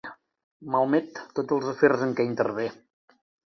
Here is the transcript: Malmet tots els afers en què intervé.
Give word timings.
Malmet 0.75 1.21
tots 1.41 1.55
els 1.59 1.69
afers 1.75 2.07
en 2.09 2.17
què 2.21 2.27
intervé. 2.33 2.69